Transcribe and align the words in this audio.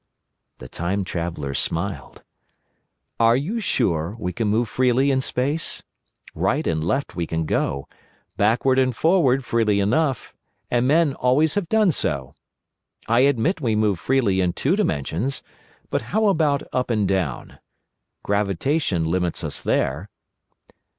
The 0.57 0.67
Time 0.67 1.03
Traveller 1.03 1.53
smiled. 1.53 2.23
"Are 3.19 3.35
you 3.35 3.59
so 3.61 3.61
sure 3.63 4.15
we 4.17 4.33
can 4.33 4.47
move 4.47 4.67
freely 4.67 5.11
in 5.11 5.21
Space? 5.21 5.83
Right 6.33 6.65
and 6.65 6.83
left 6.83 7.15
we 7.15 7.27
can 7.27 7.45
go, 7.45 7.87
backward 8.35 8.79
and 8.79 8.95
forward 8.95 9.45
freely 9.45 9.79
enough, 9.79 10.33
and 10.71 10.87
men 10.87 11.13
always 11.13 11.53
have 11.53 11.69
done 11.69 11.91
so. 11.91 12.33
I 13.07 13.19
admit 13.19 13.61
we 13.61 13.75
move 13.75 13.99
freely 13.99 14.41
in 14.41 14.53
two 14.53 14.75
dimensions. 14.75 15.43
But 15.91 16.01
how 16.01 16.25
about 16.29 16.63
up 16.73 16.89
and 16.89 17.07
down? 17.07 17.59
Gravitation 18.23 19.03
limits 19.03 19.43
us 19.43 19.61
there." 19.61 20.09